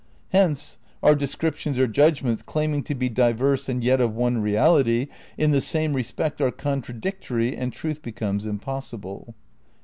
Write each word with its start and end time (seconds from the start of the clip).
Hence 0.29 0.79
our 1.03 1.13
descriptions 1.13 1.77
or 1.77 1.85
judgments, 1.85 2.41
claiming 2.41 2.81
to 2.85 2.95
be 2.95 3.07
diverse 3.07 3.69
and 3.69 3.83
yet 3.83 4.01
of 4.01 4.15
one 4.15 4.39
reality, 4.39 5.05
in 5.37 5.51
the 5.51 5.61
same 5.61 5.93
respect, 5.93 6.41
are 6.41 6.49
contradictory 6.49 7.55
and 7.55 7.71
truth 7.71 8.01
becomes 8.01 8.47
impossible." 8.47 9.35